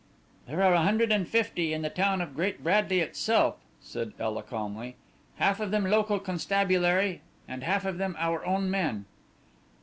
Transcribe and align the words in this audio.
"There 0.47 0.63
are 0.63 0.73
a 0.73 0.81
hundred 0.81 1.11
and 1.11 1.27
fifty 1.27 1.73
in 1.73 1.83
the 1.83 1.89
town 1.91 2.21
of 2.21 2.33
Great 2.35 2.63
Bradley 2.63 3.01
itself," 3.01 3.57
said 3.79 4.13
Ela 4.19 4.41
calmly; 4.41 4.95
"half 5.35 5.59
of 5.59 5.69
them 5.69 5.85
local 5.85 6.17
constabulary, 6.17 7.21
and 7.47 7.63
half 7.63 7.85
of 7.85 7.99
them 7.99 8.15
our 8.17 8.43
own 8.43 8.71
men." 8.71 9.05